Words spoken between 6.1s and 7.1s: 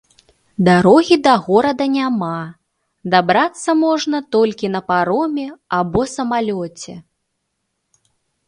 самалёце.